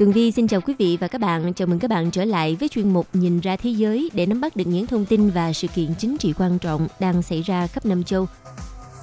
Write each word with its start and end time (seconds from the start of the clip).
Tường 0.00 0.12
Vi 0.12 0.32
xin 0.32 0.48
chào 0.48 0.60
quý 0.60 0.74
vị 0.78 0.98
và 1.00 1.08
các 1.08 1.20
bạn. 1.20 1.54
Chào 1.54 1.66
mừng 1.66 1.78
các 1.78 1.90
bạn 1.90 2.10
trở 2.10 2.24
lại 2.24 2.56
với 2.60 2.68
chuyên 2.68 2.92
mục 2.92 3.06
Nhìn 3.12 3.40
ra 3.40 3.56
thế 3.56 3.70
giới 3.70 4.10
để 4.14 4.26
nắm 4.26 4.40
bắt 4.40 4.56
được 4.56 4.64
những 4.66 4.86
thông 4.86 5.04
tin 5.04 5.30
và 5.30 5.52
sự 5.52 5.68
kiện 5.68 5.94
chính 5.98 6.16
trị 6.18 6.32
quan 6.38 6.58
trọng 6.58 6.88
đang 7.00 7.22
xảy 7.22 7.42
ra 7.42 7.66
khắp 7.66 7.86
Nam 7.86 8.04
châu. 8.04 8.26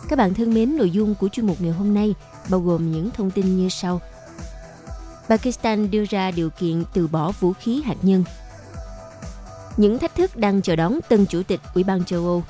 Các 0.10 0.16
bạn 0.16 0.34
thân 0.34 0.54
mến, 0.54 0.78
nội 0.78 0.90
dung 0.90 1.16
của 1.16 1.28
chuyên 1.28 1.48
mục 1.48 1.62
ngày 1.62 1.72
hôm 1.72 1.94
nay 1.94 2.16
bao 2.50 2.60
gồm 2.60 2.92
những 2.92 3.10
thông 3.12 3.32
tin 3.32 3.58
như 3.58 3.70
sau. 3.70 4.02
Pakistan 5.30 5.92
đưa 5.92 6.04
ra 6.10 6.32
điều 6.32 6.50
kiện 6.50 6.84
từ 6.94 7.08
bỏ 7.08 7.32
vũ 7.40 7.54
khí 7.54 7.82
hạt 7.86 7.98
nhân. 8.02 8.24
Những 9.78 10.00
thách 10.00 10.16
thức 10.16 10.38
đang 10.38 10.62
chờ 10.62 10.76
đón 10.76 11.00
tân 11.10 11.26
chủ 11.26 11.44
tịch 11.44 11.60
Ủy 11.74 11.84
ban 11.84 12.06
châu 12.06 12.26
Âu. 12.26 12.44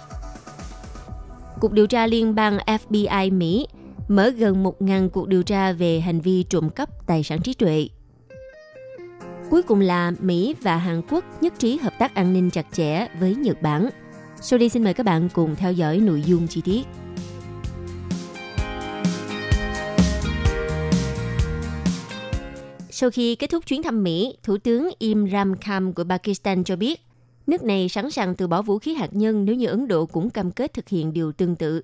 Cục 1.59 1.71
điều 1.71 1.87
tra 1.87 2.07
liên 2.07 2.35
bang 2.35 2.57
FBI 2.57 3.37
Mỹ 3.37 3.67
mở 4.07 4.29
gần 4.29 4.63
1.000 4.63 5.09
cuộc 5.09 5.27
điều 5.27 5.43
tra 5.43 5.71
về 5.71 5.99
hành 5.99 6.21
vi 6.21 6.43
trộm 6.43 6.69
cắp 6.69 7.07
tài 7.07 7.23
sản 7.23 7.41
trí 7.41 7.53
tuệ 7.53 7.87
Cuối 9.49 9.63
cùng 9.63 9.79
là 9.79 10.11
Mỹ 10.19 10.55
và 10.61 10.77
Hàn 10.77 11.01
Quốc 11.09 11.43
nhất 11.43 11.53
trí 11.59 11.77
hợp 11.77 11.93
tác 11.99 12.15
an 12.15 12.33
ninh 12.33 12.49
chặt 12.49 12.65
chẽ 12.71 13.07
với 13.19 13.35
Nhật 13.35 13.61
Bản. 13.61 13.89
Sau 14.41 14.59
đây 14.59 14.69
xin 14.69 14.83
mời 14.83 14.93
các 14.93 15.05
bạn 15.05 15.29
cùng 15.33 15.55
theo 15.55 15.71
dõi 15.71 15.97
nội 15.97 16.21
dung 16.21 16.47
chi 16.47 16.61
tiết. 16.61 16.83
Sau 22.89 23.09
khi 23.09 23.35
kết 23.35 23.49
thúc 23.49 23.65
chuyến 23.65 23.83
thăm 23.83 24.03
Mỹ, 24.03 24.37
Thủ 24.43 24.57
tướng 24.57 24.89
Imran 24.99 25.55
Khan 25.55 25.93
của 25.93 26.03
Pakistan 26.09 26.63
cho 26.63 26.75
biết 26.75 27.01
nước 27.47 27.63
này 27.63 27.89
sẵn 27.89 28.11
sàng 28.11 28.35
từ 28.35 28.47
bỏ 28.47 28.61
vũ 28.61 28.79
khí 28.79 28.93
hạt 28.93 29.09
nhân 29.11 29.45
nếu 29.45 29.55
như 29.55 29.67
Ấn 29.67 29.87
Độ 29.87 30.05
cũng 30.05 30.29
cam 30.29 30.51
kết 30.51 30.73
thực 30.73 30.89
hiện 30.89 31.13
điều 31.13 31.31
tương 31.31 31.55
tự. 31.55 31.81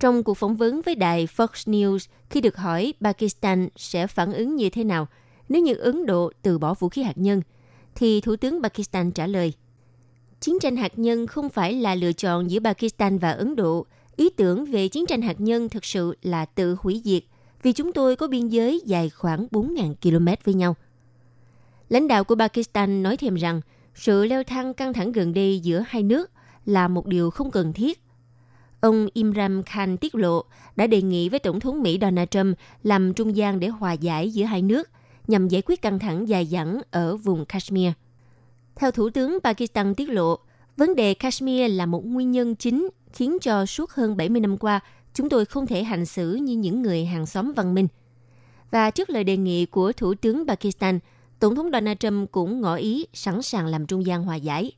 Trong 0.00 0.22
cuộc 0.22 0.34
phỏng 0.34 0.56
vấn 0.56 0.80
với 0.82 0.94
đài 0.94 1.26
Fox 1.26 1.46
News, 1.46 2.08
khi 2.30 2.40
được 2.40 2.56
hỏi 2.56 2.94
Pakistan 3.00 3.68
sẽ 3.76 4.06
phản 4.06 4.32
ứng 4.32 4.56
như 4.56 4.70
thế 4.70 4.84
nào– 4.84 5.08
nếu 5.48 5.62
như 5.62 5.74
Ấn 5.74 6.06
Độ 6.06 6.30
từ 6.42 6.58
bỏ 6.58 6.74
vũ 6.74 6.88
khí 6.88 7.02
hạt 7.02 7.18
nhân, 7.18 7.42
thì 7.94 8.20
Thủ 8.20 8.36
tướng 8.36 8.62
Pakistan 8.62 9.10
trả 9.10 9.26
lời, 9.26 9.52
chiến 10.40 10.58
tranh 10.60 10.76
hạt 10.76 10.98
nhân 10.98 11.26
không 11.26 11.48
phải 11.48 11.72
là 11.72 11.94
lựa 11.94 12.12
chọn 12.12 12.50
giữa 12.50 12.60
Pakistan 12.60 13.18
và 13.18 13.30
Ấn 13.30 13.56
Độ. 13.56 13.86
Ý 14.16 14.30
tưởng 14.30 14.64
về 14.64 14.88
chiến 14.88 15.06
tranh 15.06 15.22
hạt 15.22 15.40
nhân 15.40 15.68
thực 15.68 15.84
sự 15.84 16.16
là 16.22 16.44
tự 16.44 16.76
hủy 16.80 17.02
diệt 17.04 17.22
vì 17.62 17.72
chúng 17.72 17.92
tôi 17.92 18.16
có 18.16 18.26
biên 18.26 18.48
giới 18.48 18.82
dài 18.84 19.10
khoảng 19.10 19.46
4.000 19.50 19.94
km 20.02 20.26
với 20.44 20.54
nhau. 20.54 20.76
Lãnh 21.88 22.08
đạo 22.08 22.24
của 22.24 22.34
Pakistan 22.34 23.02
nói 23.02 23.16
thêm 23.16 23.34
rằng 23.34 23.60
sự 23.94 24.24
leo 24.24 24.44
thang 24.44 24.74
căng 24.74 24.92
thẳng 24.92 25.12
gần 25.12 25.34
đây 25.34 25.60
giữa 25.60 25.84
hai 25.88 26.02
nước 26.02 26.30
là 26.66 26.88
một 26.88 27.06
điều 27.06 27.30
không 27.30 27.50
cần 27.50 27.72
thiết. 27.72 28.00
Ông 28.80 29.08
Imran 29.12 29.62
Khan 29.62 29.96
tiết 29.96 30.14
lộ 30.14 30.44
đã 30.76 30.86
đề 30.86 31.02
nghị 31.02 31.28
với 31.28 31.38
Tổng 31.38 31.60
thống 31.60 31.82
Mỹ 31.82 31.98
Donald 32.00 32.28
Trump 32.30 32.58
làm 32.82 33.14
trung 33.14 33.36
gian 33.36 33.60
để 33.60 33.68
hòa 33.68 33.92
giải 33.92 34.30
giữa 34.30 34.44
hai 34.44 34.62
nước– 34.62 34.90
nhằm 35.28 35.48
giải 35.48 35.62
quyết 35.66 35.82
căng 35.82 35.98
thẳng 35.98 36.28
dài 36.28 36.46
dẳng 36.46 36.80
ở 36.90 37.16
vùng 37.16 37.44
Kashmir. 37.44 37.92
Theo 38.74 38.90
Thủ 38.90 39.10
tướng 39.10 39.38
Pakistan 39.44 39.94
tiết 39.94 40.08
lộ, 40.08 40.38
vấn 40.76 40.94
đề 40.94 41.14
Kashmir 41.14 41.72
là 41.74 41.86
một 41.86 42.06
nguyên 42.06 42.30
nhân 42.30 42.54
chính 42.54 42.88
khiến 43.12 43.38
cho 43.40 43.66
suốt 43.66 43.90
hơn 43.90 44.16
70 44.16 44.40
năm 44.40 44.58
qua 44.58 44.80
chúng 45.14 45.28
tôi 45.28 45.44
không 45.44 45.66
thể 45.66 45.84
hành 45.84 46.06
xử 46.06 46.34
như 46.34 46.56
những 46.56 46.82
người 46.82 47.04
hàng 47.04 47.26
xóm 47.26 47.52
văn 47.52 47.74
minh. 47.74 47.88
Và 48.70 48.90
trước 48.90 49.10
lời 49.10 49.24
đề 49.24 49.36
nghị 49.36 49.66
của 49.66 49.92
Thủ 49.92 50.14
tướng 50.14 50.46
Pakistan, 50.46 50.98
Tổng 51.38 51.54
thống 51.54 51.70
Donald 51.72 51.98
Trump 52.00 52.32
cũng 52.32 52.60
ngỏ 52.60 52.74
ý 52.74 53.06
sẵn 53.12 53.42
sàng 53.42 53.66
làm 53.66 53.86
trung 53.86 54.06
gian 54.06 54.24
hòa 54.24 54.36
giải. 54.36 54.72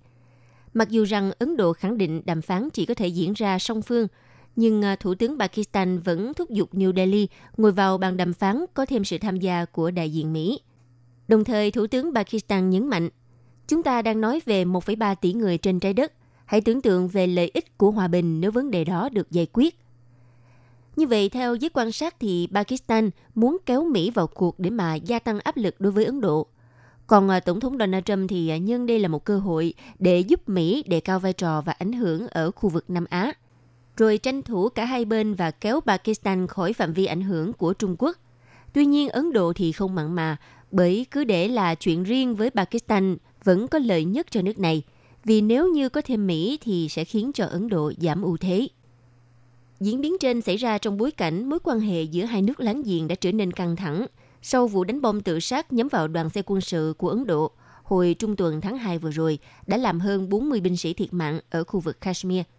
Mặc 0.75 0.91
dù 0.91 1.05
rằng 1.05 1.33
Ấn 1.39 1.57
Độ 1.57 1.73
khẳng 1.73 1.99
định 1.99 2.23
đàm 2.25 2.43
phán 2.43 2.71
chỉ 2.71 2.87
có 2.87 2.95
thể 2.95 3.07
diễn 3.07 3.33
ra 3.33 3.59
song 3.59 3.83
phương– 3.83 4.07
nhưng 4.57 4.85
à, 4.85 4.97
Thủ 4.97 5.15
tướng 5.15 5.39
Pakistan 5.39 5.99
vẫn 5.99 6.35
thúc 6.35 6.51
giục 6.51 6.75
New 6.75 6.97
Delhi 6.97 7.29
ngồi 7.57 7.73
vào 7.73 7.99
bàn 7.99 8.17
đàm 8.17 8.33
phán 8.33 8.65
có 8.75 8.87
thêm 8.87 9.05
sự 9.05 9.19
tham 9.19 9.37
gia 9.37 9.65
của 9.65 9.91
đại 9.91 10.11
diện 10.11 10.33
Mỹ. 10.33 10.61
Đồng 11.29 11.45
thời, 11.45 11.71
Thủ 11.71 11.87
tướng 11.87 12.15
Pakistan 12.15 12.71
nhấn 12.71 12.89
mạnh, 12.89 13.09
chúng 13.69 13.83
ta 13.83 14.03
đang 14.03 14.21
nói 14.21 14.41
về 14.45 14.65
1,3 14.65 15.15
tỷ 15.15 15.33
người 15.33 15.59
trên 15.59 15.81
trái 15.81 15.93
đất. 15.93 16.13
Hãy 16.45 16.61
tưởng 16.61 16.81
tượng 16.81 17.09
về 17.09 17.27
lợi 17.27 17.51
ích 17.55 17.79
của 17.79 17.91
hòa 17.91 18.09
bình 18.09 18.41
nếu 18.41 18.51
vấn 18.51 18.71
đề 18.71 18.85
đó 18.85 19.09
được 19.13 19.31
giải 19.31 19.47
quyết. 19.53 19.79
Như 20.97 21.07
vậy, 21.07 21.29
theo 21.29 21.55
giới 21.55 21.71
quan 21.75 21.93
sát 21.93 22.21
thì 22.21 22.49
Pakistan 22.55 23.11
muốn 23.35 23.57
kéo 23.67 23.85
Mỹ 23.85 24.11
vào 24.11 24.27
cuộc 24.27 24.59
để 24.59 24.71
mà 24.71 24.95
gia 24.95 25.19
tăng 25.19 25.41
áp 25.41 25.57
lực 25.57 25.81
đối 25.81 25.93
với 25.93 26.05
Ấn 26.05 26.21
Độ. 26.21 26.47
Còn 27.07 27.29
à, 27.29 27.41
Tổng 27.41 27.61
thống 27.61 27.79
Donald 27.79 28.05
Trump 28.05 28.31
thì 28.31 28.49
à, 28.49 28.57
nhân 28.57 28.87
đây 28.87 28.99
là 28.99 29.09
một 29.09 29.25
cơ 29.25 29.39
hội 29.39 29.75
để 29.99 30.21
giúp 30.21 30.49
Mỹ 30.49 30.85
đề 30.87 31.01
cao 31.01 31.21
vai 31.21 31.33
trò 31.33 31.61
và 31.61 31.73
ảnh 31.73 31.93
hưởng 31.93 32.29
ở 32.29 32.51
khu 32.51 32.69
vực 32.69 32.85
Nam 32.89 33.05
Á– 33.11 33.33
rồi 33.97 34.19
tranh 34.19 34.43
thủ 34.43 34.69
cả 34.69 34.85
hai 34.85 35.05
bên 35.05 35.35
và 35.35 35.51
kéo 35.51 35.81
Pakistan 35.81 36.47
khỏi 36.47 36.73
phạm 36.73 36.93
vi 36.93 37.07
ảnh 37.07 37.21
hưởng 37.21 37.53
của 37.53 37.73
Trung 37.73 37.97
Quốc. 37.99 38.17
Tuy 38.73 38.87
nhiên, 38.87 39.09
Ấn 39.09 39.33
Độ 39.33 39.53
thì 39.53 39.73
không 39.73 39.95
mặn 39.95 40.15
mà, 40.15 40.37
bởi 40.71 41.07
cứ 41.11 41.25
để 41.25 41.49
là 41.49 41.75
chuyện 41.75 42.03
riêng 42.03 42.35
với 42.35 42.51
Pakistan 42.51 43.17
vẫn 43.45 43.69
có 43.69 43.79
lợi 43.79 44.05
nhất 44.05 44.27
cho 44.31 44.43
nước 44.43 44.59
này, 44.59 44.83
vì 45.25 45.41
nếu 45.41 45.69
như 45.69 45.89
có 45.89 46.01
thêm 46.01 46.27
Mỹ 46.27 46.59
thì 46.63 46.89
sẽ 46.89 47.05
khiến 47.05 47.33
cho 47.35 47.47
Ấn 47.47 47.69
Độ 47.69 47.93
giảm 47.99 48.23
ưu 48.23 48.37
thế. 48.37 48.69
Diễn 49.81 50.01
biến 50.01 50.17
trên 50.21 50.41
xảy 50.41 50.57
ra 50.57 50.79
trong 50.79 50.97
bối 50.97 51.11
cảnh 51.11 51.49
mối 51.49 51.59
quan 51.65 51.81
hệ 51.81 52.03
giữa 52.03 52.25
hai 52.25 52.43
nước 52.43 52.61
láng 52.61 52.83
giềng 52.83 53.09
đã 53.09 53.15
trở 53.15 53.33
nên 53.33 53.53
căng 53.53 53.77
thẳng 53.77 54.07
sau 54.43 54.67
vụ 54.67 54.85
đánh 54.85 55.01
bom 55.01 55.21
tự 55.21 55.41
sát 55.41 55.73
nhắm 55.73 55.89
vào 55.89 56.09
đoàn 56.09 56.31
xe 56.31 56.43
quân 56.47 56.61
sự 56.61 56.95
của 56.99 57.09
Ấn 57.09 57.27
Độ 57.27 57.51
hồi 57.83 58.17
trung 58.19 58.37
tuần 58.37 58.61
tháng 58.61 58.79
2 58.79 58.99
vừa 58.99 59.11
rồi 59.11 59.39
đã 59.67 59.77
làm 59.77 60.01
hơn 60.01 60.29
40 60.29 60.61
binh 60.61 60.77
sĩ 60.77 60.95
thiệt 60.95 61.13
mạng 61.13 61.41
ở 61.51 61.65
khu 61.65 61.81
vực 61.81 62.01
Kashmir– 62.01 62.43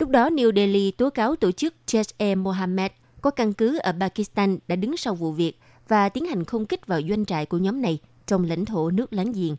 Lúc 0.00 0.08
đó, 0.08 0.28
New 0.30 0.52
Delhi 0.56 0.90
tố 0.90 1.10
cáo 1.10 1.36
tổ 1.36 1.52
chức 1.52 1.74
Jaish-e 1.86 2.12
e. 2.18 2.34
Mohammed 2.34 2.90
có 3.20 3.30
căn 3.30 3.52
cứ 3.52 3.78
ở 3.78 3.92
Pakistan 4.00 4.58
đã 4.68 4.76
đứng 4.76 4.96
sau 4.96 5.14
vụ 5.14 5.32
việc 5.32 5.58
và 5.88 6.08
tiến 6.08 6.26
hành 6.26 6.44
không 6.44 6.66
kích 6.66 6.86
vào 6.86 7.00
doanh 7.08 7.24
trại 7.24 7.46
của 7.46 7.58
nhóm 7.58 7.82
này 7.82 7.98
trong 8.26 8.44
lãnh 8.44 8.64
thổ 8.64 8.90
nước 8.90 9.12
láng 9.12 9.32
giềng. 9.32 9.56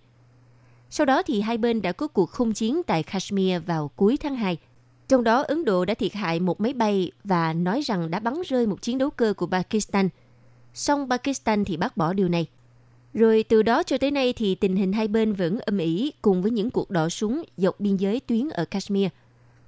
Sau 0.90 1.06
đó 1.06 1.24
thì 1.24 1.42
hai 1.42 1.58
bên 1.58 1.82
đã 1.82 1.92
có 1.92 2.08
cuộc 2.08 2.30
không 2.30 2.54
chiến 2.54 2.82
tại 2.84 3.04
Kashmir 3.04 3.62
vào 3.66 3.92
cuối 3.96 4.18
tháng 4.18 4.36
2. 4.36 4.58
Trong 5.08 5.24
đó 5.24 5.42
Ấn 5.42 5.66
Độ 5.66 5.86
đã 5.86 5.94
thiệt 5.94 6.14
hại 6.14 6.40
một 6.40 6.62
máy 6.62 6.74
bay 6.74 7.12
và 7.24 7.54
nói 7.54 7.82
rằng 7.82 8.12
đã 8.12 8.20
bắn 8.20 8.34
rơi 8.46 8.68
một 8.68 8.82
chiến 8.82 8.98
đấu 8.98 9.10
cơ 9.10 9.34
của 9.34 9.48
Pakistan. 9.48 10.10
Song 10.74 11.10
Pakistan 11.10 11.66
thì 11.66 11.78
bác 11.78 11.98
bỏ 11.98 12.14
điều 12.14 12.30
này. 12.30 12.48
Rồi 13.14 13.44
từ 13.50 13.62
đó 13.62 13.84
cho 13.84 13.98
tới 13.98 14.12
nay 14.12 14.34
thì 14.34 14.56
tình 14.56 14.76
hình 14.76 14.94
hai 14.94 15.08
bên 15.08 15.34
vẫn 15.34 15.60
âm 15.60 15.78
ỉ 15.78 16.14
cùng 16.22 16.42
với 16.42 16.52
những 16.52 16.70
cuộc 16.70 16.92
đỏ 16.92 17.10
súng 17.10 17.44
dọc 17.58 17.80
biên 17.80 17.98
giới 17.98 18.20
tuyến 18.20 18.50
ở 18.50 18.66
Kashmir– 18.66 19.08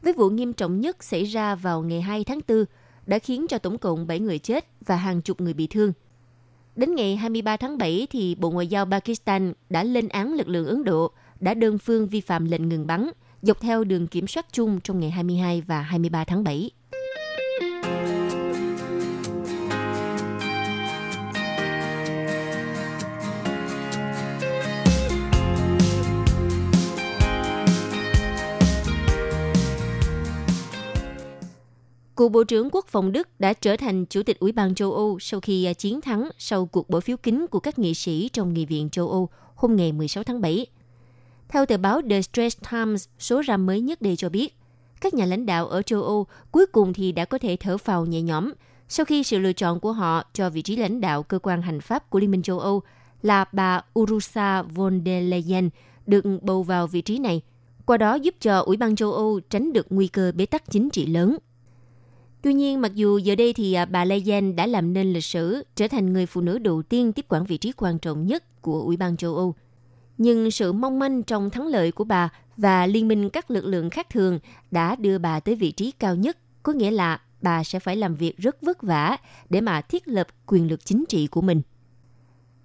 với 0.03 0.13
vụ 0.13 0.29
nghiêm 0.29 0.53
trọng 0.53 0.81
nhất 0.81 1.03
xảy 1.03 1.23
ra 1.23 1.55
vào 1.55 1.81
ngày 1.81 2.01
2 2.01 2.23
tháng 2.23 2.39
4 2.47 2.65
đã 3.05 3.19
khiến 3.19 3.45
cho 3.49 3.57
tổng 3.57 3.77
cộng 3.77 4.07
7 4.07 4.19
người 4.19 4.39
chết 4.39 4.65
và 4.85 4.95
hàng 4.95 5.21
chục 5.21 5.41
người 5.41 5.53
bị 5.53 5.67
thương. 5.67 5.93
Đến 6.75 6.95
ngày 6.95 7.15
23 7.15 7.57
tháng 7.57 7.77
7 7.77 8.07
thì 8.11 8.35
Bộ 8.35 8.51
Ngoại 8.51 8.67
giao 8.67 8.85
Pakistan 8.85 9.53
đã 9.69 9.83
lên 9.83 10.07
án 10.07 10.33
lực 10.33 10.47
lượng 10.47 10.67
Ấn 10.67 10.83
Độ, 10.83 11.11
đã 11.39 11.53
đơn 11.53 11.77
phương 11.77 12.07
vi 12.07 12.21
phạm 12.21 12.45
lệnh 12.45 12.69
ngừng 12.69 12.87
bắn, 12.87 13.09
dọc 13.41 13.59
theo 13.59 13.83
đường 13.83 14.07
kiểm 14.07 14.27
soát 14.27 14.45
chung 14.51 14.79
trong 14.83 14.99
ngày 14.99 15.11
22 15.11 15.61
và 15.61 15.81
23 15.81 16.23
tháng 16.23 16.43
7. 16.43 16.71
Cựu 32.23 32.29
Bộ 32.29 32.43
trưởng 32.43 32.69
Quốc 32.71 32.87
phòng 32.87 33.11
Đức 33.11 33.27
đã 33.39 33.53
trở 33.53 33.77
thành 33.77 34.05
Chủ 34.05 34.23
tịch 34.23 34.39
Ủy 34.39 34.51
ban 34.51 34.75
châu 34.75 34.93
Âu 34.93 35.19
sau 35.19 35.39
khi 35.39 35.65
à, 35.65 35.73
chiến 35.73 36.01
thắng 36.01 36.29
sau 36.37 36.65
cuộc 36.65 36.89
bỏ 36.89 36.99
phiếu 36.99 37.17
kín 37.17 37.45
của 37.51 37.59
các 37.59 37.79
nghị 37.79 37.93
sĩ 37.93 38.29
trong 38.33 38.53
Nghị 38.53 38.65
viện 38.65 38.89
châu 38.89 39.09
Âu 39.09 39.29
hôm 39.55 39.75
ngày 39.75 39.91
16 39.91 40.23
tháng 40.23 40.41
7. 40.41 40.65
Theo 41.49 41.65
tờ 41.65 41.77
báo 41.77 42.01
The 42.09 42.21
Straits 42.21 42.57
Times, 42.71 43.07
số 43.19 43.41
ra 43.41 43.57
mới 43.57 43.81
nhất 43.81 44.01
đây 44.01 44.15
cho 44.15 44.29
biết, 44.29 44.57
các 45.01 45.13
nhà 45.13 45.25
lãnh 45.25 45.45
đạo 45.45 45.67
ở 45.67 45.81
châu 45.81 46.03
Âu 46.03 46.27
cuối 46.51 46.65
cùng 46.65 46.93
thì 46.93 47.11
đã 47.11 47.25
có 47.25 47.37
thể 47.37 47.57
thở 47.59 47.77
phào 47.77 48.05
nhẹ 48.05 48.21
nhõm 48.21 48.51
sau 48.89 49.05
khi 49.05 49.23
sự 49.23 49.39
lựa 49.39 49.53
chọn 49.53 49.79
của 49.79 49.91
họ 49.91 50.23
cho 50.33 50.49
vị 50.49 50.61
trí 50.61 50.75
lãnh 50.75 51.01
đạo 51.01 51.23
cơ 51.23 51.39
quan 51.39 51.61
hành 51.61 51.81
pháp 51.81 52.09
của 52.09 52.19
Liên 52.19 52.31
minh 52.31 52.41
châu 52.41 52.59
Âu 52.59 52.81
là 53.21 53.45
bà 53.51 53.81
Ursula 53.99 54.61
von 54.61 55.01
der 55.05 55.29
Leyen 55.29 55.69
được 56.07 56.25
bầu 56.41 56.63
vào 56.63 56.87
vị 56.87 57.01
trí 57.01 57.19
này, 57.19 57.41
qua 57.85 57.97
đó 57.97 58.15
giúp 58.15 58.35
cho 58.39 58.59
Ủy 58.59 58.77
ban 58.77 58.95
châu 58.95 59.13
Âu 59.13 59.39
tránh 59.49 59.73
được 59.73 59.85
nguy 59.89 60.07
cơ 60.07 60.31
bế 60.35 60.45
tắc 60.45 60.71
chính 60.71 60.89
trị 60.89 61.05
lớn 61.05 61.37
Tuy 62.43 62.53
nhiên, 62.53 62.81
mặc 62.81 62.95
dù 62.95 63.17
giờ 63.17 63.35
đây 63.35 63.53
thì 63.53 63.73
à, 63.73 63.85
bà 63.85 64.05
Lê 64.05 64.41
đã 64.55 64.67
làm 64.67 64.93
nên 64.93 65.13
lịch 65.13 65.23
sử, 65.23 65.63
trở 65.75 65.87
thành 65.87 66.13
người 66.13 66.25
phụ 66.25 66.41
nữ 66.41 66.57
đầu 66.57 66.83
tiên 66.83 67.13
tiếp 67.13 67.25
quản 67.29 67.43
vị 67.43 67.57
trí 67.57 67.71
quan 67.77 67.99
trọng 67.99 68.27
nhất 68.27 68.61
của 68.61 68.81
Ủy 68.81 68.97
ban 68.97 69.17
châu 69.17 69.35
Âu. 69.35 69.55
Nhưng 70.17 70.51
sự 70.51 70.73
mong 70.73 70.99
manh 70.99 71.23
trong 71.23 71.49
thắng 71.49 71.67
lợi 71.67 71.91
của 71.91 72.03
bà 72.03 72.29
và 72.57 72.87
liên 72.87 73.07
minh 73.07 73.29
các 73.29 73.51
lực 73.51 73.65
lượng 73.65 73.89
khác 73.89 74.09
thường 74.09 74.39
đã 74.71 74.95
đưa 74.95 75.17
bà 75.17 75.39
tới 75.39 75.55
vị 75.55 75.71
trí 75.71 75.91
cao 75.91 76.15
nhất, 76.15 76.37
có 76.63 76.73
nghĩa 76.73 76.91
là 76.91 77.21
bà 77.41 77.63
sẽ 77.63 77.79
phải 77.79 77.95
làm 77.95 78.15
việc 78.15 78.37
rất 78.37 78.61
vất 78.61 78.81
vả 78.81 79.17
để 79.49 79.61
mà 79.61 79.81
thiết 79.81 80.07
lập 80.07 80.27
quyền 80.45 80.67
lực 80.67 80.85
chính 80.85 81.03
trị 81.09 81.27
của 81.27 81.41
mình. 81.41 81.61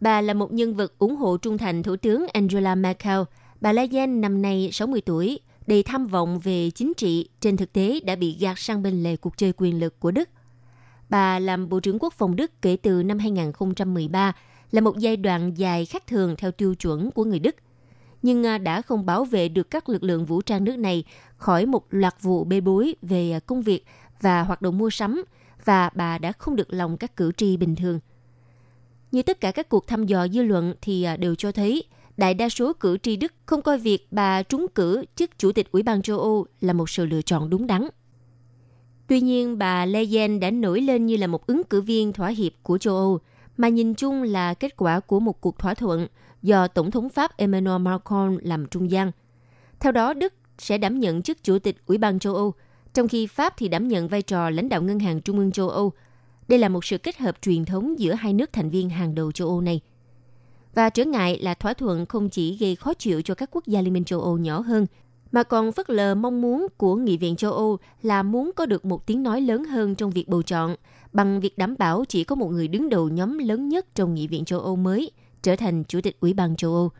Bà 0.00 0.20
là 0.20 0.34
một 0.34 0.52
nhân 0.52 0.74
vật 0.74 0.98
ủng 0.98 1.16
hộ 1.16 1.36
trung 1.36 1.58
thành 1.58 1.82
Thủ 1.82 1.96
tướng 1.96 2.26
Angela 2.32 2.74
Merkel. 2.74 3.20
Bà 3.60 3.72
Lejen 3.72 4.20
năm 4.20 4.42
nay 4.42 4.68
60 4.72 5.00
tuổi, 5.00 5.40
đầy 5.68 5.82
tham 5.82 6.06
vọng 6.06 6.38
về 6.38 6.70
chính 6.70 6.92
trị, 6.96 7.28
trên 7.40 7.56
thực 7.56 7.72
tế 7.72 8.00
đã 8.04 8.16
bị 8.16 8.36
gạt 8.40 8.58
sang 8.58 8.82
bên 8.82 9.02
lề 9.02 9.16
cuộc 9.16 9.36
chơi 9.36 9.52
quyền 9.56 9.80
lực 9.80 10.00
của 10.00 10.10
Đức. 10.10 10.28
Bà 11.08 11.38
làm 11.38 11.68
Bộ 11.68 11.80
trưởng 11.80 11.98
Quốc 12.00 12.12
phòng 12.12 12.36
Đức 12.36 12.62
kể 12.62 12.76
từ 12.82 13.02
năm 13.02 13.18
2013, 13.18 14.32
là 14.70 14.80
một 14.80 14.98
giai 14.98 15.16
đoạn 15.16 15.58
dài 15.58 15.86
khác 15.86 16.06
thường 16.06 16.34
theo 16.38 16.50
tiêu 16.50 16.74
chuẩn 16.74 17.10
của 17.10 17.24
người 17.24 17.38
Đức. 17.38 17.56
Nhưng 18.22 18.46
à, 18.46 18.58
đã 18.58 18.82
không 18.82 19.06
bảo 19.06 19.24
vệ 19.24 19.48
được 19.48 19.70
các 19.70 19.88
lực 19.88 20.02
lượng 20.02 20.24
vũ 20.24 20.42
trang 20.42 20.64
nước 20.64 20.76
này 20.76 21.04
khỏi 21.36 21.66
một 21.66 21.84
loạt 21.90 22.14
vụ 22.20 22.44
bê 22.44 22.60
bối 22.60 22.94
về 23.02 23.32
à, 23.32 23.40
công 23.40 23.62
việc 23.62 23.84
và 24.20 24.42
hoạt 24.42 24.62
động 24.62 24.78
mua 24.78 24.90
sắm, 24.90 25.24
và 25.64 25.90
bà 25.94 26.18
đã 26.18 26.32
không 26.32 26.56
được 26.56 26.72
lòng 26.72 26.96
các 26.96 27.16
cử 27.16 27.32
tri 27.36 27.56
bình 27.56 27.76
thường. 27.76 28.00
Như 29.12 29.22
tất 29.22 29.40
cả 29.40 29.52
các 29.52 29.68
cuộc 29.68 29.86
thăm 29.86 30.06
dò 30.06 30.28
dư 30.28 30.42
luận 30.42 30.74
thì 30.80 31.02
à, 31.02 31.16
đều 31.16 31.34
cho 31.34 31.52
thấy 31.52 31.84
đại 32.18 32.34
đa 32.34 32.48
số 32.48 32.72
cử 32.72 32.98
tri 32.98 33.16
Đức 33.16 33.32
không 33.46 33.62
coi 33.62 33.78
việc 33.78 34.06
bà 34.10 34.42
trúng 34.42 34.66
cử 34.74 35.04
chức 35.16 35.38
Chủ 35.38 35.52
tịch 35.52 35.72
Ủy 35.72 35.82
ban 35.82 36.02
châu 36.02 36.18
Âu 36.18 36.46
là 36.60 36.72
một 36.72 36.90
sự 36.90 37.06
lựa 37.06 37.22
chọn 37.22 37.50
đúng 37.50 37.66
đắn. 37.66 37.88
Tuy 39.06 39.20
nhiên, 39.20 39.58
bà 39.58 39.86
Le 39.86 40.04
Pen 40.04 40.40
đã 40.40 40.50
nổi 40.50 40.80
lên 40.80 41.06
như 41.06 41.16
là 41.16 41.26
một 41.26 41.46
ứng 41.46 41.62
cử 41.64 41.80
viên 41.80 42.12
thỏa 42.12 42.28
hiệp 42.28 42.52
của 42.62 42.78
châu 42.78 42.96
Âu, 42.96 43.18
mà 43.56 43.68
nhìn 43.68 43.94
chung 43.94 44.22
là 44.22 44.54
kết 44.54 44.76
quả 44.76 45.00
của 45.00 45.20
một 45.20 45.40
cuộc 45.40 45.58
thỏa 45.58 45.74
thuận 45.74 46.06
do 46.42 46.68
Tổng 46.68 46.90
thống 46.90 47.08
Pháp 47.08 47.36
Emmanuel 47.36 47.80
Macron 47.80 48.38
làm 48.42 48.66
trung 48.66 48.90
gian. 48.90 49.12
Theo 49.80 49.92
đó, 49.92 50.14
Đức 50.14 50.34
sẽ 50.58 50.78
đảm 50.78 51.00
nhận 51.00 51.22
chức 51.22 51.42
Chủ 51.42 51.58
tịch 51.58 51.76
Ủy 51.86 51.98
ban 51.98 52.18
châu 52.18 52.34
Âu, 52.34 52.54
trong 52.94 53.08
khi 53.08 53.26
Pháp 53.26 53.54
thì 53.56 53.68
đảm 53.68 53.88
nhận 53.88 54.08
vai 54.08 54.22
trò 54.22 54.50
lãnh 54.50 54.68
đạo 54.68 54.82
Ngân 54.82 54.98
hàng 54.98 55.20
Trung 55.20 55.38
ương 55.38 55.52
châu 55.52 55.68
Âu. 55.68 55.92
Đây 56.48 56.58
là 56.58 56.68
một 56.68 56.84
sự 56.84 56.98
kết 56.98 57.16
hợp 57.18 57.42
truyền 57.42 57.64
thống 57.64 57.98
giữa 57.98 58.14
hai 58.14 58.32
nước 58.32 58.52
thành 58.52 58.70
viên 58.70 58.90
hàng 58.90 59.14
đầu 59.14 59.32
châu 59.32 59.48
Âu 59.48 59.60
này. 59.60 59.80
Và 60.78 60.90
trở 60.90 61.04
ngại 61.04 61.38
là 61.42 61.54
thỏa 61.54 61.74
thuận 61.74 62.06
không 62.06 62.28
chỉ 62.28 62.56
gây 62.56 62.76
khó 62.76 62.94
chịu 62.94 63.22
cho 63.22 63.34
các 63.34 63.48
quốc 63.52 63.66
gia 63.66 63.80
Liên 63.80 63.92
minh 63.92 64.04
châu 64.04 64.20
Âu 64.20 64.38
nhỏ 64.38 64.60
hơn, 64.60 64.86
mà 65.32 65.42
còn 65.42 65.72
phớt 65.72 65.90
lờ 65.90 66.14
mong 66.14 66.40
muốn 66.40 66.66
của 66.76 66.96
Nghị 66.96 67.16
viện 67.16 67.36
châu 67.36 67.52
Âu 67.52 67.78
là 68.02 68.22
muốn 68.22 68.50
có 68.56 68.66
được 68.66 68.84
một 68.84 69.06
tiếng 69.06 69.22
nói 69.22 69.40
lớn 69.40 69.64
hơn 69.64 69.94
trong 69.94 70.10
việc 70.10 70.28
bầu 70.28 70.42
chọn, 70.42 70.76
bằng 71.12 71.40
việc 71.40 71.58
đảm 71.58 71.74
bảo 71.78 72.04
chỉ 72.08 72.24
có 72.24 72.34
một 72.34 72.46
người 72.46 72.68
đứng 72.68 72.88
đầu 72.88 73.08
nhóm 73.08 73.38
lớn 73.38 73.68
nhất 73.68 73.86
trong 73.94 74.14
Nghị 74.14 74.26
viện 74.26 74.44
châu 74.44 74.60
Âu 74.60 74.76
mới 74.76 75.10
trở 75.42 75.56
thành 75.56 75.84
Chủ 75.84 76.00
tịch 76.00 76.20
Ủy 76.20 76.34
ban 76.34 76.56
châu 76.56 76.74
Âu. 76.74 76.90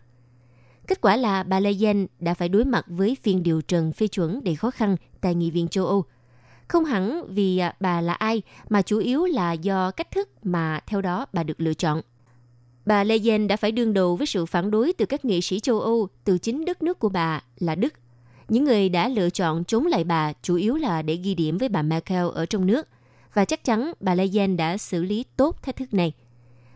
Kết 0.86 1.00
quả 1.00 1.16
là 1.16 1.42
bà 1.42 1.60
Le 1.60 1.70
Pen 1.80 2.06
đã 2.18 2.34
phải 2.34 2.48
đối 2.48 2.64
mặt 2.64 2.84
với 2.88 3.16
phiên 3.22 3.42
điều 3.42 3.60
trần 3.60 3.92
phê 3.92 4.06
chuẩn 4.06 4.44
đầy 4.44 4.54
khó 4.54 4.70
khăn 4.70 4.96
tại 5.20 5.34
Nghị 5.34 5.50
viện 5.50 5.68
châu 5.68 5.86
Âu. 5.86 6.04
Không 6.68 6.84
hẳn 6.84 7.34
vì 7.34 7.58
à, 7.58 7.74
bà 7.80 8.00
là 8.00 8.12
ai, 8.12 8.42
mà 8.68 8.82
chủ 8.82 8.98
yếu 8.98 9.24
là 9.24 9.52
do 9.52 9.90
cách 9.90 10.10
thức 10.10 10.28
mà 10.42 10.80
theo 10.86 11.00
đó 11.00 11.26
bà 11.32 11.42
được 11.42 11.60
lựa 11.60 11.74
chọn. 11.74 12.02
Bà 12.88 13.04
Le 13.04 13.18
Pen 13.18 13.48
đã 13.48 13.56
phải 13.56 13.72
đương 13.72 13.94
đầu 13.94 14.16
với 14.16 14.26
sự 14.26 14.46
phản 14.46 14.70
đối 14.70 14.92
từ 14.92 15.06
các 15.06 15.24
nghị 15.24 15.40
sĩ 15.40 15.60
châu 15.60 15.80
Âu 15.80 16.08
từ 16.24 16.38
chính 16.38 16.64
đất 16.64 16.82
nước 16.82 16.98
của 16.98 17.08
bà 17.08 17.42
là 17.58 17.74
Đức. 17.74 17.94
Những 18.48 18.64
người 18.64 18.88
đã 18.88 19.08
lựa 19.08 19.30
chọn 19.30 19.64
chống 19.64 19.86
lại 19.86 20.04
bà 20.04 20.32
chủ 20.42 20.54
yếu 20.54 20.76
là 20.76 21.02
để 21.02 21.16
ghi 21.16 21.34
điểm 21.34 21.58
với 21.58 21.68
bà 21.68 21.82
Merkel 21.82 22.26
ở 22.34 22.46
trong 22.46 22.66
nước– 22.66 22.88
và 23.34 23.44
chắc 23.44 23.64
chắn 23.64 23.92
bà 24.00 24.14
Le 24.14 24.26
Pen 24.34 24.56
đã 24.56 24.78
xử 24.78 25.02
lý 25.02 25.24
tốt 25.36 25.62
thách 25.62 25.76
thức 25.76 25.94
này. 25.94 26.12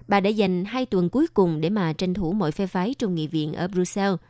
Bà 0.09 0.21
đã 0.21 0.31
dành 0.31 0.65
hai 0.65 0.87
tuần 0.87 1.09
cuối 1.09 1.27
cùng 1.35 1.61
để 1.61 1.71
mà 1.71 1.93
tranh 1.93 2.15
thủ 2.15 2.33
mọi 2.33 2.53
phe 2.53 2.67
phái 2.67 2.95
trong 2.99 3.15
nghị 3.15 3.27
viện 3.27 3.53
ở 3.53 3.69
Brussels, 3.69 4.21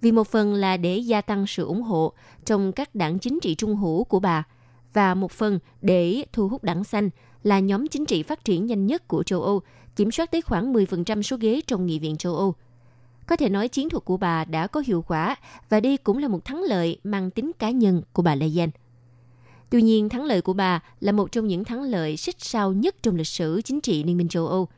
vì 0.00 0.12
một 0.12 0.28
phần 0.28 0.54
là 0.54 0.76
để 0.76 0.96
gia 0.96 1.20
tăng 1.20 1.46
sự 1.46 1.64
ủng 1.64 1.82
hộ 1.82 2.12
trong 2.44 2.72
các 2.72 2.94
đảng 2.94 3.18
chính 3.18 3.38
trị 3.42 3.54
trung 3.54 3.76
hữu 3.76 4.04
của 4.04 4.20
bà, 4.20 4.44
và 4.92 5.14
một 5.14 5.32
phần 5.32 5.58
để 5.80 6.24
thu 6.32 6.48
hút 6.48 6.64
đảng 6.64 6.84
xanh 6.84 7.10
là 7.42 7.58
nhóm 7.58 7.86
chính 7.86 8.06
trị 8.06 8.22
phát 8.22 8.44
triển 8.44 8.66
nhanh 8.66 8.86
nhất 8.86 9.08
của 9.08 9.22
châu 9.22 9.42
Âu, 9.42 9.60
kiểm 10.00 10.10
soát 10.10 10.30
tới 10.30 10.42
khoảng 10.42 10.72
10% 10.72 11.22
số 11.22 11.36
ghế 11.40 11.60
trong 11.66 11.86
nghị 11.86 11.98
viện 11.98 12.16
châu 12.16 12.36
Âu. 12.36 12.54
Có 13.26 13.36
thể 13.36 13.48
nói 13.48 13.68
chiến 13.68 13.88
thuật 13.88 14.04
của 14.04 14.16
bà 14.16 14.44
đã 14.44 14.66
có 14.66 14.82
hiệu 14.86 15.04
quả 15.08 15.36
và 15.68 15.80
đây 15.80 15.96
cũng 15.96 16.18
là 16.18 16.28
một 16.28 16.44
thắng 16.44 16.62
lợi 16.62 16.98
mang 17.04 17.30
tính 17.30 17.52
cá 17.58 17.70
nhân 17.70 18.02
của 18.12 18.22
bà 18.22 18.34
Le 18.34 18.46
Pen. 18.56 18.70
Tuy 19.70 19.82
nhiên, 19.82 20.08
thắng 20.08 20.24
lợi 20.24 20.42
của 20.42 20.52
bà 20.52 20.80
là 21.00 21.12
một 21.12 21.32
trong 21.32 21.46
những 21.46 21.64
thắng 21.64 21.82
lợi 21.82 22.16
xích 22.16 22.36
sao 22.38 22.72
nhất 22.72 22.96
trong 23.02 23.16
lịch 23.16 23.26
sử 23.26 23.60
chính 23.64 23.80
trị 23.80 24.04
Liên 24.04 24.16
minh 24.16 24.28
châu 24.28 24.46
Âu. 24.46 24.68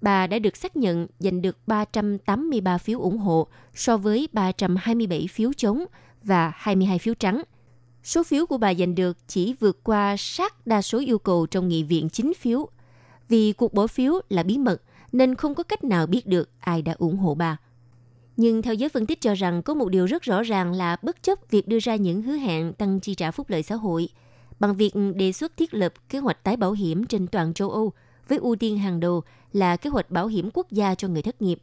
Bà 0.00 0.26
đã 0.26 0.38
được 0.38 0.56
xác 0.56 0.76
nhận 0.76 1.06
giành 1.18 1.42
được 1.42 1.56
383 1.66 2.78
phiếu 2.78 3.00
ủng 3.00 3.18
hộ 3.18 3.46
so 3.74 3.96
với 3.96 4.28
327 4.32 5.26
phiếu 5.30 5.52
chống 5.56 5.84
và 6.22 6.52
22 6.54 6.98
phiếu 6.98 7.14
trắng. 7.14 7.42
Số 8.04 8.22
phiếu 8.22 8.46
của 8.46 8.58
bà 8.58 8.74
giành 8.74 8.94
được 8.94 9.16
chỉ 9.28 9.54
vượt 9.60 9.84
qua 9.84 10.16
sát 10.18 10.66
đa 10.66 10.82
số 10.82 10.98
yêu 10.98 11.18
cầu 11.18 11.46
trong 11.46 11.68
nghị 11.68 11.82
viện 11.82 12.08
chính 12.08 12.34
phiếu. 12.34 12.68
Vì 13.32 13.52
cuộc 13.52 13.74
bỏ 13.74 13.86
phiếu 13.86 14.20
là 14.28 14.42
bí 14.42 14.58
mật 14.58 14.82
nên 15.12 15.34
không 15.34 15.54
có 15.54 15.62
cách 15.62 15.84
nào 15.84 16.06
biết 16.06 16.26
được 16.26 16.50
ai 16.60 16.82
đã 16.82 16.94
ủng 16.98 17.16
hộ 17.16 17.34
bà. 17.34 17.56
Nhưng 18.36 18.62
theo 18.62 18.74
giới 18.74 18.88
phân 18.88 19.06
tích 19.06 19.20
cho 19.20 19.34
rằng 19.34 19.62
có 19.62 19.74
một 19.74 19.88
điều 19.88 20.06
rất 20.06 20.22
rõ 20.22 20.42
ràng 20.42 20.72
là 20.72 20.96
bất 21.02 21.22
chấp 21.22 21.38
việc 21.50 21.68
đưa 21.68 21.78
ra 21.78 21.96
những 21.96 22.22
hứa 22.22 22.36
hẹn 22.36 22.72
tăng 22.72 23.00
chi 23.00 23.14
trả 23.14 23.30
phúc 23.30 23.50
lợi 23.50 23.62
xã 23.62 23.74
hội, 23.74 24.08
bằng 24.60 24.76
việc 24.76 24.92
đề 25.16 25.32
xuất 25.32 25.56
thiết 25.56 25.74
lập 25.74 25.92
kế 26.08 26.18
hoạch 26.18 26.44
tái 26.44 26.56
bảo 26.56 26.72
hiểm 26.72 27.06
trên 27.06 27.26
toàn 27.26 27.54
châu 27.54 27.70
Âu 27.70 27.92
với 28.28 28.38
ưu 28.38 28.56
tiên 28.56 28.78
hàng 28.78 29.00
đầu 29.00 29.22
là 29.52 29.76
kế 29.76 29.90
hoạch 29.90 30.10
bảo 30.10 30.26
hiểm 30.26 30.50
quốc 30.54 30.70
gia 30.70 30.94
cho 30.94 31.08
người 31.08 31.22
thất 31.22 31.42
nghiệp, 31.42 31.58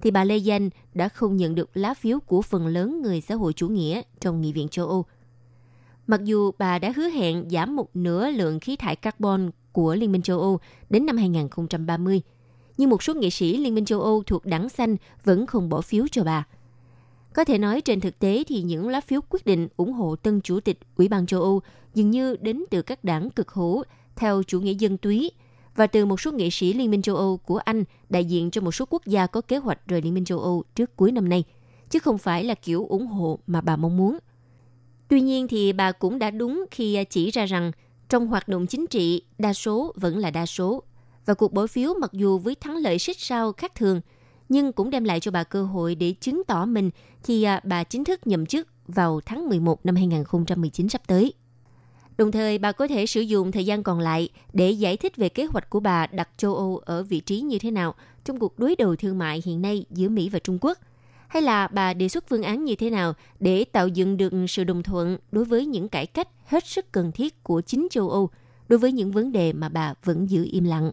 thì 0.00 0.10
bà 0.10 0.24
Lê 0.24 0.36
Danh 0.36 0.70
đã 0.94 1.08
không 1.08 1.36
nhận 1.36 1.54
được 1.54 1.70
lá 1.74 1.94
phiếu 1.94 2.20
của 2.20 2.42
phần 2.42 2.66
lớn 2.66 3.02
người 3.02 3.20
xã 3.20 3.34
hội 3.34 3.52
chủ 3.52 3.68
nghĩa 3.68 4.02
trong 4.20 4.40
Nghị 4.40 4.52
viện 4.52 4.68
châu 4.68 4.86
Âu. 4.86 5.04
Mặc 6.06 6.24
dù 6.24 6.50
bà 6.58 6.78
đã 6.78 6.92
hứa 6.96 7.08
hẹn 7.08 7.50
giảm 7.50 7.76
một 7.76 7.96
nửa 7.96 8.30
lượng 8.30 8.60
khí 8.60 8.76
thải 8.76 8.96
carbon 8.96 9.50
của 9.72 9.94
Liên 9.94 10.12
minh 10.12 10.22
châu 10.22 10.40
Âu 10.40 10.60
đến 10.90 11.06
năm 11.06 11.16
2030, 11.16 12.20
nhưng 12.78 12.90
một 12.90 13.02
số 13.02 13.14
nghị 13.14 13.30
sĩ 13.30 13.56
Liên 13.56 13.74
minh 13.74 13.84
châu 13.84 14.00
Âu 14.00 14.22
thuộc 14.22 14.46
đảng 14.46 14.68
xanh 14.68 14.96
vẫn 15.24 15.46
không 15.46 15.68
bỏ 15.68 15.80
phiếu 15.80 16.08
cho 16.10 16.24
bà. 16.24 16.46
Có 17.34 17.44
thể 17.44 17.58
nói 17.58 17.80
trên 17.80 18.00
thực 18.00 18.18
tế 18.18 18.44
thì 18.46 18.62
những 18.62 18.88
lá 18.88 19.00
phiếu 19.00 19.20
quyết 19.28 19.46
định 19.46 19.68
ủng 19.76 19.92
hộ 19.92 20.16
tân 20.16 20.40
chủ 20.40 20.60
tịch 20.60 20.78
Ủy 20.96 21.08
ban 21.08 21.26
châu 21.26 21.42
Âu 21.42 21.60
dường 21.94 22.10
như 22.10 22.36
đến 22.40 22.64
từ 22.70 22.82
các 22.82 23.04
đảng 23.04 23.30
cực 23.30 23.50
hữu 23.50 23.82
theo 24.16 24.42
chủ 24.42 24.60
nghĩa 24.60 24.74
dân 24.74 24.96
túy 24.96 25.30
và 25.76 25.86
từ 25.86 26.06
một 26.06 26.20
số 26.20 26.32
nghị 26.32 26.50
sĩ 26.50 26.72
Liên 26.72 26.90
minh 26.90 27.02
châu 27.02 27.16
Âu 27.16 27.36
của 27.36 27.58
Anh 27.58 27.84
đại 28.08 28.24
diện 28.24 28.50
cho 28.50 28.60
một 28.60 28.72
số 28.72 28.84
quốc 28.90 29.06
gia 29.06 29.26
có 29.26 29.40
kế 29.40 29.56
hoạch 29.56 29.86
rời 29.86 30.02
Liên 30.02 30.14
minh 30.14 30.24
châu 30.24 30.40
Âu 30.40 30.64
trước 30.74 30.96
cuối 30.96 31.12
năm 31.12 31.28
nay, 31.28 31.44
chứ 31.90 31.98
không 31.98 32.18
phải 32.18 32.44
là 32.44 32.54
kiểu 32.54 32.86
ủng 32.86 33.06
hộ 33.06 33.38
mà 33.46 33.60
bà 33.60 33.76
mong 33.76 33.96
muốn. 33.96 34.18
Tuy 35.08 35.20
nhiên 35.20 35.48
thì 35.48 35.72
bà 35.72 35.92
cũng 35.92 36.18
đã 36.18 36.30
đúng 36.30 36.64
khi 36.70 37.04
chỉ 37.04 37.30
ra 37.30 37.46
rằng 37.46 37.72
trong 38.10 38.26
hoạt 38.26 38.48
động 38.48 38.66
chính 38.66 38.86
trị, 38.86 39.22
đa 39.38 39.52
số 39.52 39.92
vẫn 39.96 40.18
là 40.18 40.30
đa 40.30 40.46
số. 40.46 40.82
Và 41.26 41.34
cuộc 41.34 41.52
bỏ 41.52 41.66
phiếu 41.66 41.94
mặc 42.00 42.12
dù 42.12 42.38
với 42.38 42.54
thắng 42.54 42.76
lợi 42.76 42.98
xích 42.98 43.20
sao 43.20 43.52
khác 43.52 43.74
thường, 43.74 44.00
nhưng 44.48 44.72
cũng 44.72 44.90
đem 44.90 45.04
lại 45.04 45.20
cho 45.20 45.30
bà 45.30 45.44
cơ 45.44 45.62
hội 45.62 45.94
để 45.94 46.14
chứng 46.20 46.42
tỏ 46.46 46.66
mình 46.66 46.90
khi 47.22 47.42
à, 47.42 47.60
bà 47.64 47.84
chính 47.84 48.04
thức 48.04 48.26
nhậm 48.26 48.46
chức 48.46 48.68
vào 48.86 49.20
tháng 49.26 49.48
11 49.48 49.86
năm 49.86 49.96
2019 49.96 50.88
sắp 50.88 51.02
tới. 51.06 51.32
Đồng 52.18 52.32
thời, 52.32 52.58
bà 52.58 52.72
có 52.72 52.88
thể 52.88 53.06
sử 53.06 53.20
dụng 53.20 53.52
thời 53.52 53.66
gian 53.66 53.82
còn 53.82 54.00
lại 54.00 54.28
để 54.52 54.70
giải 54.70 54.96
thích 54.96 55.16
về 55.16 55.28
kế 55.28 55.44
hoạch 55.44 55.70
của 55.70 55.80
bà 55.80 56.06
đặt 56.06 56.28
châu 56.36 56.54
Âu 56.54 56.80
ở 56.84 57.02
vị 57.02 57.20
trí 57.20 57.40
như 57.40 57.58
thế 57.58 57.70
nào 57.70 57.94
trong 58.24 58.38
cuộc 58.38 58.58
đối 58.58 58.76
đầu 58.76 58.96
thương 58.96 59.18
mại 59.18 59.42
hiện 59.44 59.62
nay 59.62 59.84
giữa 59.90 60.08
Mỹ 60.08 60.28
và 60.28 60.38
Trung 60.38 60.58
Quốc. 60.60 60.78
Hay 61.30 61.42
là 61.42 61.68
bà 61.68 61.94
đề 61.94 62.08
xuất 62.08 62.28
phương 62.28 62.42
án 62.42 62.64
như 62.64 62.74
thế 62.74 62.90
nào 62.90 63.14
để 63.40 63.64
tạo 63.64 63.88
dựng 63.88 64.16
được 64.16 64.32
sự 64.48 64.64
đồng 64.64 64.82
thuận 64.82 65.18
đối 65.32 65.44
với 65.44 65.66
những 65.66 65.88
cải 65.88 66.06
cách 66.06 66.28
hết 66.46 66.66
sức 66.66 66.92
cần 66.92 67.12
thiết 67.12 67.42
của 67.42 67.60
chính 67.60 67.88
châu 67.90 68.10
Âu 68.10 68.30
đối 68.68 68.78
với 68.78 68.92
những 68.92 69.12
vấn 69.12 69.32
đề 69.32 69.52
mà 69.52 69.68
bà 69.68 69.94
vẫn 70.04 70.30
giữ 70.30 70.48
im 70.50 70.64
lặng. 70.64 70.90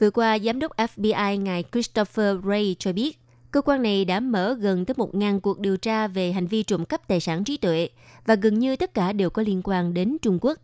Vừa 0.00 0.10
qua, 0.10 0.38
Giám 0.38 0.58
đốc 0.58 0.76
FBI 0.76 1.42
ngài 1.42 1.64
Christopher 1.72 2.36
Wray 2.36 2.74
cho 2.78 2.92
biết, 2.92 3.18
cơ 3.50 3.60
quan 3.60 3.82
này 3.82 4.04
đã 4.04 4.20
mở 4.20 4.56
gần 4.60 4.84
tới 4.84 4.94
1.000 4.94 5.40
cuộc 5.40 5.60
điều 5.60 5.76
tra 5.76 6.06
về 6.06 6.32
hành 6.32 6.46
vi 6.46 6.62
trộm 6.62 6.84
cắp 6.84 7.08
tài 7.08 7.20
sản 7.20 7.44
trí 7.44 7.56
tuệ 7.56 7.88
và 8.26 8.34
gần 8.34 8.58
như 8.58 8.76
tất 8.76 8.94
cả 8.94 9.12
đều 9.12 9.30
có 9.30 9.42
liên 9.42 9.60
quan 9.64 9.94
đến 9.94 10.16
Trung 10.22 10.38
Quốc. 10.40 10.58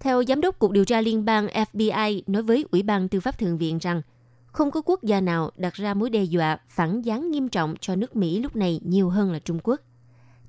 Theo 0.00 0.24
Giám 0.24 0.40
đốc 0.40 0.58
Cục 0.58 0.70
Điều 0.70 0.84
tra 0.84 1.00
Liên 1.00 1.24
bang 1.24 1.46
FBI 1.46 2.22
nói 2.26 2.42
với 2.42 2.64
Ủy 2.70 2.82
ban 2.82 3.08
Tư 3.08 3.20
pháp 3.20 3.38
Thượng 3.38 3.58
viện 3.58 3.78
rằng, 3.78 4.02
không 4.46 4.70
có 4.70 4.82
quốc 4.84 5.02
gia 5.02 5.20
nào 5.20 5.50
đặt 5.56 5.74
ra 5.74 5.94
mối 5.94 6.10
đe 6.10 6.22
dọa 6.22 6.58
phản 6.68 7.02
gián 7.02 7.30
nghiêm 7.30 7.48
trọng 7.48 7.74
cho 7.80 7.96
nước 7.96 8.16
Mỹ 8.16 8.38
lúc 8.38 8.56
này 8.56 8.80
nhiều 8.84 9.08
hơn 9.08 9.32
là 9.32 9.38
Trung 9.38 9.58
Quốc. 9.62 9.80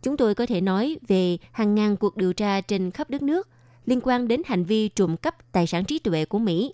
Chúng 0.02 0.18
tôi 0.18 0.36
có 0.36 0.46
thể 0.46 0.62
nói 0.62 0.98
về 1.08 1.38
hàng 1.52 1.76
ngàn 1.76 1.98
cuộc 1.98 2.18
điều 2.18 2.34
tra 2.34 2.62
trên 2.62 2.92
khắp 2.92 3.10
đất 3.10 3.22
nước 3.22 3.48
liên 3.86 4.00
quan 4.04 4.28
đến 4.28 4.42
hành 4.46 4.64
vi 4.64 4.90
trộm 4.90 5.18
cắp 5.18 5.52
tài 5.52 5.68
sản 5.68 5.86
trí 5.86 6.00
tuệ 6.00 6.26
của 6.26 6.40
Mỹ. 6.40 6.74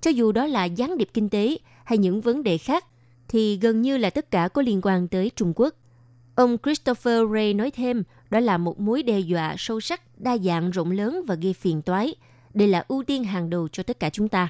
Cho 0.00 0.10
dù 0.10 0.32
đó 0.32 0.46
là 0.46 0.64
gián 0.64 0.98
điệp 0.98 1.08
kinh 1.14 1.28
tế 1.28 1.58
hay 1.84 1.98
những 1.98 2.20
vấn 2.20 2.42
đề 2.42 2.58
khác, 2.58 2.84
thì 3.30 3.58
gần 3.62 3.82
như 3.82 3.96
là 3.96 4.10
tất 4.10 4.30
cả 4.30 4.48
có 4.48 4.62
liên 4.62 4.80
quan 4.82 5.08
tới 5.08 5.30
Trung 5.36 5.52
Quốc. 5.56 5.74
Ông 6.34 6.56
Christopher 6.62 7.22
Ray 7.32 7.54
nói 7.54 7.70
thêm, 7.70 8.02
đó 8.30 8.40
là 8.40 8.58
một 8.58 8.80
mối 8.80 9.02
đe 9.02 9.18
dọa 9.18 9.54
sâu 9.58 9.80
sắc, 9.80 10.18
đa 10.18 10.38
dạng, 10.38 10.70
rộng 10.70 10.90
lớn 10.90 11.24
và 11.26 11.34
gây 11.34 11.52
phiền 11.52 11.82
toái. 11.82 12.14
Đây 12.54 12.68
là 12.68 12.84
ưu 12.88 13.02
tiên 13.02 13.24
hàng 13.24 13.50
đầu 13.50 13.68
cho 13.68 13.82
tất 13.82 14.00
cả 14.00 14.10
chúng 14.10 14.28
ta. 14.28 14.48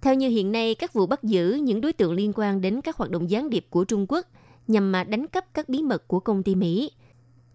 Theo 0.00 0.14
như 0.14 0.28
hiện 0.28 0.52
nay, 0.52 0.74
các 0.74 0.92
vụ 0.92 1.06
bắt 1.06 1.22
giữ 1.22 1.54
những 1.62 1.80
đối 1.80 1.92
tượng 1.92 2.12
liên 2.12 2.32
quan 2.34 2.60
đến 2.60 2.80
các 2.80 2.96
hoạt 2.96 3.10
động 3.10 3.30
gián 3.30 3.50
điệp 3.50 3.66
của 3.70 3.84
Trung 3.84 4.06
Quốc 4.08 4.26
nhằm 4.68 4.92
mà 4.92 5.04
đánh 5.04 5.26
cắp 5.26 5.54
các 5.54 5.68
bí 5.68 5.82
mật 5.82 6.08
của 6.08 6.20
công 6.20 6.42
ty 6.42 6.54
Mỹ. 6.54 6.90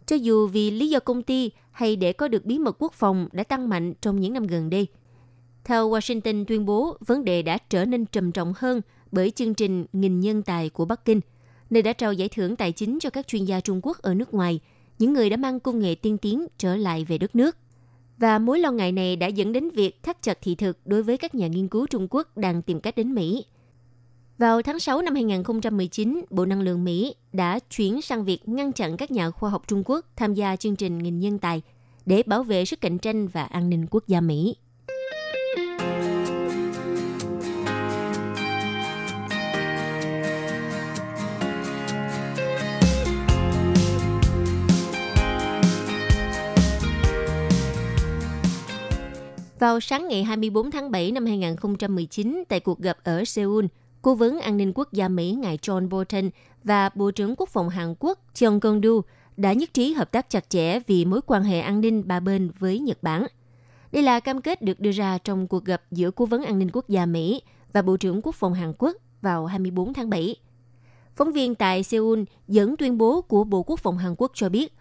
Cho 0.05 0.15
dù 0.15 0.47
vì 0.47 0.71
lý 0.71 0.89
do 0.89 0.99
công 0.99 1.23
ty 1.23 1.51
hay 1.71 1.95
để 1.95 2.13
có 2.13 2.27
được 2.27 2.45
bí 2.45 2.59
mật 2.59 2.75
quốc 2.79 2.93
phòng 2.93 3.29
đã 3.31 3.43
tăng 3.43 3.69
mạnh 3.69 3.93
trong 4.01 4.19
những 4.19 4.33
năm 4.33 4.47
gần 4.47 4.69
đây. 4.69 4.87
Theo 5.63 5.89
Washington 5.89 6.45
tuyên 6.45 6.65
bố, 6.65 6.97
vấn 7.07 7.25
đề 7.25 7.41
đã 7.41 7.57
trở 7.69 7.85
nên 7.85 8.05
trầm 8.05 8.31
trọng 8.31 8.53
hơn 8.57 8.81
bởi 9.11 9.31
chương 9.31 9.53
trình 9.53 9.85
Nghìn 9.93 10.19
nhân 10.19 10.41
tài 10.41 10.69
của 10.69 10.85
Bắc 10.85 11.05
Kinh, 11.05 11.21
nơi 11.69 11.83
đã 11.83 11.93
trao 11.93 12.13
giải 12.13 12.29
thưởng 12.29 12.55
tài 12.55 12.71
chính 12.71 12.99
cho 12.99 13.09
các 13.09 13.27
chuyên 13.27 13.45
gia 13.45 13.59
Trung 13.59 13.79
Quốc 13.83 13.97
ở 13.97 14.13
nước 14.13 14.33
ngoài, 14.33 14.59
những 14.99 15.13
người 15.13 15.29
đã 15.29 15.37
mang 15.37 15.59
công 15.59 15.79
nghệ 15.79 15.95
tiên 15.95 16.17
tiến 16.17 16.47
trở 16.57 16.75
lại 16.75 17.05
về 17.05 17.17
đất 17.17 17.35
nước. 17.35 17.57
Và 18.17 18.39
mối 18.39 18.59
lo 18.59 18.71
ngại 18.71 18.91
này 18.91 19.15
đã 19.15 19.27
dẫn 19.27 19.53
đến 19.53 19.69
việc 19.69 20.03
thắt 20.03 20.21
chặt 20.21 20.37
thị 20.41 20.55
thực 20.55 20.77
đối 20.85 21.03
với 21.03 21.17
các 21.17 21.35
nhà 21.35 21.47
nghiên 21.47 21.67
cứu 21.67 21.87
Trung 21.87 22.07
Quốc 22.09 22.37
đang 22.37 22.61
tìm 22.61 22.79
cách 22.79 22.95
đến 22.95 23.15
Mỹ. 23.15 23.45
Vào 24.37 24.61
tháng 24.61 24.79
6 24.79 25.01
năm 25.01 25.13
2019, 25.13 26.25
Bộ 26.29 26.45
Năng 26.45 26.61
lượng 26.61 26.83
Mỹ 26.83 27.15
đã 27.33 27.59
chuyển 27.59 28.01
sang 28.01 28.25
việc 28.25 28.49
ngăn 28.49 28.71
chặn 28.71 28.97
các 28.97 29.11
nhà 29.11 29.31
khoa 29.31 29.49
học 29.49 29.63
Trung 29.67 29.83
Quốc 29.85 30.05
tham 30.15 30.33
gia 30.33 30.55
chương 30.55 30.75
trình 30.75 30.97
nghìn 30.97 31.19
nhân 31.19 31.39
tài 31.39 31.61
để 32.05 32.23
bảo 32.25 32.43
vệ 32.43 32.65
sức 32.65 32.81
cạnh 32.81 32.97
tranh 32.97 33.27
và 33.27 33.43
an 33.43 33.69
ninh 33.69 33.85
quốc 33.91 34.07
gia 34.07 34.21
Mỹ. 34.21 34.55
Vào 49.59 49.79
sáng 49.79 50.07
ngày 50.07 50.23
24 50.23 50.71
tháng 50.71 50.91
7 50.91 51.11
năm 51.11 51.25
2019, 51.25 52.43
tại 52.47 52.59
cuộc 52.59 52.79
gặp 52.79 52.97
ở 53.03 53.25
Seoul, 53.25 53.65
Cố 54.01 54.15
vấn 54.15 54.39
an 54.39 54.57
ninh 54.57 54.71
quốc 54.75 54.93
gia 54.93 55.09
Mỹ 55.09 55.31
ngài 55.31 55.57
John 55.57 55.89
Bolton 55.89 56.29
và 56.63 56.89
Bộ 56.95 57.11
trưởng 57.11 57.35
Quốc 57.37 57.49
phòng 57.49 57.69
Hàn 57.69 57.95
Quốc 57.99 58.19
Chung 58.33 58.59
Kong-du 58.59 59.01
đã 59.37 59.53
nhất 59.53 59.73
trí 59.73 59.93
hợp 59.93 60.11
tác 60.11 60.29
chặt 60.29 60.49
chẽ 60.49 60.79
vì 60.79 61.05
mối 61.05 61.21
quan 61.25 61.43
hệ 61.43 61.59
an 61.59 61.81
ninh 61.81 62.07
ba 62.07 62.19
bên 62.19 62.51
với 62.59 62.79
Nhật 62.79 63.03
Bản. 63.03 63.27
Đây 63.91 64.03
là 64.03 64.19
cam 64.19 64.41
kết 64.41 64.61
được 64.61 64.79
đưa 64.79 64.91
ra 64.91 65.17
trong 65.17 65.47
cuộc 65.47 65.65
gặp 65.65 65.81
giữa 65.91 66.11
Cố 66.11 66.25
vấn 66.25 66.43
an 66.43 66.59
ninh 66.59 66.69
quốc 66.73 66.89
gia 66.89 67.05
Mỹ 67.05 67.41
và 67.73 67.81
Bộ 67.81 67.97
trưởng 67.97 68.21
Quốc 68.21 68.35
phòng 68.35 68.53
Hàn 68.53 68.73
Quốc 68.77 68.95
vào 69.21 69.45
24 69.45 69.93
tháng 69.93 70.09
7. 70.09 70.35
Phóng 71.15 71.31
viên 71.31 71.55
tại 71.55 71.83
Seoul 71.83 72.23
dẫn 72.47 72.77
tuyên 72.77 72.97
bố 72.97 73.21
của 73.21 73.43
Bộ 73.43 73.63
Quốc 73.63 73.79
phòng 73.79 73.97
Hàn 73.97 74.15
Quốc 74.17 74.31
cho 74.35 74.49
biết, 74.49 74.73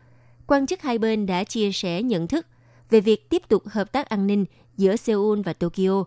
quan 0.46 0.66
chức 0.66 0.82
hai 0.82 0.98
bên 0.98 1.26
đã 1.26 1.44
chia 1.44 1.72
sẻ 1.72 2.02
nhận 2.02 2.28
thức 2.28 2.46
về 2.90 3.00
việc 3.00 3.30
tiếp 3.30 3.42
tục 3.48 3.62
hợp 3.66 3.92
tác 3.92 4.08
an 4.08 4.26
ninh 4.26 4.44
giữa 4.76 4.96
Seoul 4.96 5.40
và 5.40 5.52
Tokyo, 5.52 6.04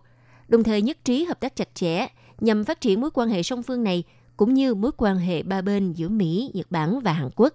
đồng 0.48 0.62
thời 0.62 0.82
nhất 0.82 0.98
trí 1.04 1.24
hợp 1.24 1.40
tác 1.40 1.56
chặt 1.56 1.74
chẽ 1.74 2.06
nhằm 2.40 2.64
phát 2.64 2.80
triển 2.80 3.00
mối 3.00 3.10
quan 3.14 3.28
hệ 3.28 3.42
song 3.42 3.62
phương 3.62 3.84
này 3.84 4.04
cũng 4.36 4.54
như 4.54 4.74
mối 4.74 4.90
quan 4.96 5.18
hệ 5.18 5.42
ba 5.42 5.62
bên 5.62 5.92
giữa 5.92 6.08
Mỹ, 6.08 6.50
Nhật 6.54 6.70
Bản 6.70 7.00
và 7.00 7.12
Hàn 7.12 7.30
Quốc. 7.36 7.54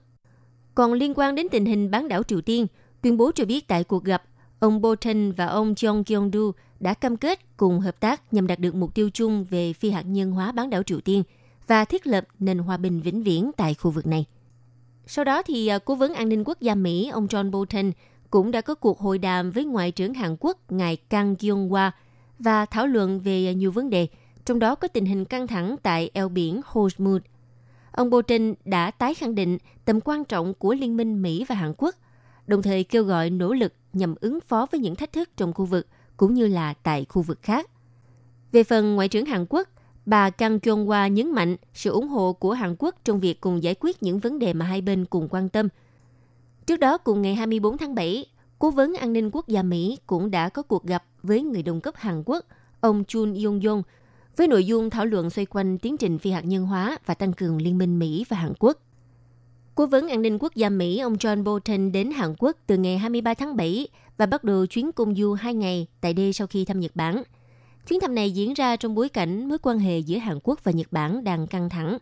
Còn 0.76 0.94
liên 0.94 1.14
quan 1.16 1.36
đến 1.36 1.48
tình 1.52 1.66
hình 1.66 1.92
bán 1.92 2.08
đảo 2.08 2.24
Triều 2.24 2.42
Tiên, 2.42 2.68
tuyên 3.02 3.18
bố 3.18 3.32
cho 3.36 3.46
biết 3.46 3.68
tại 3.68 3.84
cuộc 3.84 4.04
gặp, 4.04 4.24
ông 4.60 4.82
Bolton 4.82 5.32
và 5.32 5.46
ông 5.46 5.74
Jong 5.74 6.04
kyung 6.04 6.32
doo 6.34 6.52
đã 6.80 6.94
cam 6.94 7.18
kết 7.18 7.58
cùng 7.58 7.80
hợp 7.80 8.00
tác 8.00 8.34
nhằm 8.34 8.48
đạt 8.48 8.60
được 8.60 8.76
mục 8.76 8.96
tiêu 8.96 9.10
chung 9.14 9.44
về 9.44 9.74
phi 9.74 9.90
hạt 9.90 10.02
nhân 10.02 10.32
hóa 10.32 10.52
bán 10.52 10.70
đảo 10.70 10.84
Triều 10.84 11.02
Tiên 11.02 11.24
và 11.68 11.86
thiết 11.86 12.08
lập 12.08 12.28
nền 12.40 12.58
hòa 12.58 12.78
bình 12.78 13.02
vĩnh 13.02 13.24
viễn 13.24 13.52
tại 13.58 13.74
khu 13.74 13.92
vực 13.92 14.08
này. 14.08 14.26
Sau 15.08 15.26
đó 15.26 15.44
thì 15.44 15.68
à, 15.68 15.80
cố 15.80 15.96
vấn 15.96 16.14
an 16.14 16.30
ninh 16.30 16.44
quốc 16.46 16.62
gia 16.62 16.76
Mỹ 16.76 17.10
ông 17.10 17.28
John 17.28 17.52
Bolton 17.52 17.92
cũng 18.36 18.52
đã 18.52 18.62
có 18.62 18.76
cuộc 18.76 19.00
hội 19.00 19.18
đàm 19.18 19.52
với 19.52 19.66
Ngoại 19.66 19.92
trưởng 19.92 20.14
Hàn 20.14 20.36
Quốc 20.40 20.72
ngài 20.72 20.96
Kang 20.96 21.36
Kyung-hwa 21.36 21.92
và 22.40 22.66
thảo 22.66 22.88
luận 22.88 23.20
về 23.20 23.54
nhiều 23.54 23.72
vấn 23.72 23.90
đề, 23.90 24.08
trong 24.46 24.60
đó 24.60 24.76
có 24.76 24.88
tình 24.88 25.06
hình 25.06 25.26
căng 25.26 25.48
thẳng 25.48 25.76
tại 25.84 26.10
eo 26.14 26.30
biển 26.30 26.62
Hormuz. 26.72 27.20
Ông 27.92 28.12
Putin 28.12 28.54
đã 28.66 28.92
tái 28.92 29.14
khẳng 29.14 29.36
định 29.36 29.58
tầm 29.86 30.00
quan 30.02 30.26
trọng 30.26 30.54
của 30.54 30.74
Liên 30.74 30.98
minh 30.98 31.22
Mỹ 31.22 31.46
và 31.48 31.56
Hàn 31.56 31.74
Quốc, 31.78 31.96
đồng 32.48 32.62
thời 32.62 32.84
kêu 32.84 33.04
gọi 33.04 33.30
nỗ 33.30 33.54
lực 33.54 33.74
nhằm 33.94 34.16
ứng 34.22 34.40
phó 34.40 34.68
với 34.72 34.80
những 34.80 34.96
thách 34.96 35.14
thức 35.14 35.30
trong 35.38 35.54
khu 35.54 35.66
vực 35.66 35.88
cũng 36.18 36.34
như 36.34 36.48
là 36.48 36.74
tại 36.74 37.06
khu 37.10 37.22
vực 37.22 37.40
khác. 37.42 37.70
Về 38.52 38.64
phần 38.64 38.96
Ngoại 38.96 39.08
trưởng 39.08 39.26
Hàn 39.26 39.46
Quốc, 39.50 39.70
bà 40.06 40.30
Kang 40.30 40.58
Kyung-hwa 40.58 41.08
nhấn 41.08 41.32
mạnh 41.32 41.56
sự 41.74 41.92
ủng 41.92 42.08
hộ 42.08 42.34
của 42.34 42.54
Hàn 42.54 42.76
Quốc 42.80 42.96
trong 43.04 43.20
việc 43.20 43.42
cùng 43.42 43.64
giải 43.64 43.76
quyết 43.80 44.04
những 44.04 44.20
vấn 44.20 44.40
đề 44.40 44.54
mà 44.54 44.66
hai 44.66 44.82
bên 44.82 45.06
cùng 45.06 45.28
quan 45.30 45.50
tâm. 45.50 45.68
Trước 46.66 46.78
đó, 46.78 46.98
cùng 46.98 47.22
ngày 47.22 47.36
24 47.36 47.78
tháng 47.78 47.96
7, 47.96 48.26
Cố 48.60 48.72
vấn 48.72 48.94
an 48.94 49.14
ninh 49.14 49.30
quốc 49.34 49.48
gia 49.48 49.64
Mỹ 49.64 49.98
cũng 50.08 50.32
đã 50.32 50.50
có 50.50 50.62
cuộc 50.62 50.84
gặp 50.84 51.04
với 51.24 51.42
người 51.42 51.64
đồng 51.64 51.82
cấp 51.82 51.94
Hàn 51.98 52.24
Quốc, 52.26 52.46
ông 52.82 53.04
Chun 53.08 53.34
Yong-yong, 53.34 53.84
với 54.38 54.48
nội 54.48 54.66
dung 54.66 54.90
thảo 54.90 55.06
luận 55.06 55.30
xoay 55.30 55.46
quanh 55.46 55.78
tiến 55.78 55.98
trình 55.98 56.20
phi 56.20 56.32
hạt 56.32 56.46
nhân 56.46 56.66
hóa 56.66 56.98
và 57.06 57.14
tăng 57.14 57.34
cường 57.34 57.62
liên 57.62 57.78
minh 57.78 58.00
Mỹ 58.00 58.26
và 58.30 58.38
Hàn 58.38 58.54
Quốc. 58.60 58.78
Cố 59.76 59.86
vấn 59.86 60.08
an 60.08 60.22
ninh 60.22 60.38
quốc 60.40 60.56
gia 60.56 60.70
Mỹ 60.70 61.00
ông 61.00 61.14
John 61.14 61.44
Bolton 61.44 61.92
đến 61.92 62.12
Hàn 62.12 62.36
Quốc 62.38 62.58
từ 62.68 62.78
ngày 62.78 62.98
23 62.98 63.34
tháng 63.34 63.56
7 63.56 63.88
và 64.18 64.26
bắt 64.26 64.44
đầu 64.44 64.66
chuyến 64.66 64.92
công 64.92 65.16
du 65.16 65.34
2 65.34 65.54
ngày 65.54 65.88
tại 66.02 66.14
đây 66.14 66.34
sau 66.34 66.48
khi 66.48 66.66
thăm 66.66 66.80
Nhật 66.80 66.96
Bản. 66.96 67.24
Chuyến 67.88 68.00
thăm 68.00 68.16
này 68.16 68.32
diễn 68.32 68.54
ra 68.54 68.76
trong 68.76 68.96
bối 68.96 69.10
cảnh 69.10 69.50
mối 69.50 69.58
quan 69.58 69.80
hệ 69.80 70.00
giữa 70.00 70.18
Hàn 70.18 70.40
Quốc 70.44 70.64
và 70.64 70.72
Nhật 70.72 70.88
Bản 70.92 71.24
đang 71.24 71.48
căng 71.48 71.70
thẳng. 71.70 71.98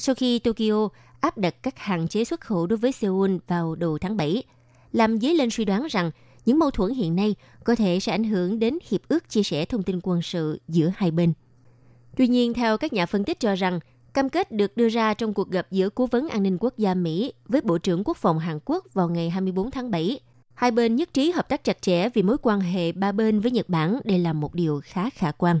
Sau 0.00 0.14
khi 0.14 0.38
Tokyo 0.38 0.88
áp 1.20 1.38
đặt 1.38 1.54
các 1.62 1.78
hạn 1.78 2.08
chế 2.08 2.24
xuất 2.24 2.40
khẩu 2.40 2.66
đối 2.66 2.76
với 2.76 2.92
Seoul 2.92 3.36
vào 3.46 3.74
đầu 3.74 3.98
tháng 3.98 4.16
7, 4.16 4.42
làm 4.92 5.18
dấy 5.18 5.34
lên 5.34 5.50
suy 5.50 5.64
đoán 5.64 5.86
rằng 5.90 6.10
những 6.46 6.58
mâu 6.58 6.70
thuẫn 6.70 6.94
hiện 6.94 7.16
nay 7.16 7.34
có 7.64 7.74
thể 7.74 8.00
sẽ 8.00 8.12
ảnh 8.12 8.24
hưởng 8.24 8.58
đến 8.58 8.78
hiệp 8.88 9.00
ước 9.08 9.28
chia 9.28 9.42
sẻ 9.42 9.64
thông 9.64 9.82
tin 9.82 10.00
quân 10.02 10.22
sự 10.22 10.60
giữa 10.68 10.92
hai 10.96 11.10
bên. 11.10 11.32
Tuy 12.16 12.28
nhiên, 12.28 12.54
theo 12.54 12.78
các 12.78 12.92
nhà 12.92 13.06
phân 13.06 13.24
tích 13.24 13.40
cho 13.40 13.54
rằng, 13.54 13.80
cam 14.14 14.28
kết 14.28 14.52
được 14.52 14.76
đưa 14.76 14.88
ra 14.88 15.14
trong 15.14 15.34
cuộc 15.34 15.50
gặp 15.50 15.66
giữa 15.70 15.88
Cố 15.88 16.06
vấn 16.06 16.28
An 16.28 16.42
ninh 16.42 16.56
Quốc 16.60 16.78
gia 16.78 16.94
Mỹ 16.94 17.32
với 17.48 17.60
Bộ 17.60 17.78
trưởng 17.78 18.02
Quốc 18.04 18.16
phòng 18.16 18.38
Hàn 18.38 18.58
Quốc 18.64 18.84
vào 18.94 19.08
ngày 19.08 19.30
24 19.30 19.70
tháng 19.70 19.90
7. 19.90 20.20
Hai 20.54 20.70
bên 20.70 20.96
nhất 20.96 21.12
trí 21.12 21.30
hợp 21.30 21.48
tác 21.48 21.64
chặt 21.64 21.82
chẽ 21.82 22.08
vì 22.08 22.22
mối 22.22 22.36
quan 22.42 22.60
hệ 22.60 22.92
ba 22.92 23.12
bên 23.12 23.40
với 23.40 23.50
Nhật 23.50 23.68
Bản 23.68 24.00
đây 24.04 24.18
là 24.18 24.32
một 24.32 24.54
điều 24.54 24.80
khá 24.84 25.10
khả 25.10 25.32
quan. 25.32 25.60